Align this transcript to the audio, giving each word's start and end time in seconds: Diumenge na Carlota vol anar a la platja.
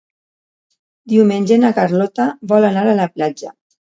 Diumenge 1.11 1.59
na 1.63 1.71
Carlota 1.79 2.25
vol 2.53 2.65
anar 2.71 2.87
a 2.87 2.97
la 3.01 3.07
platja. 3.19 3.53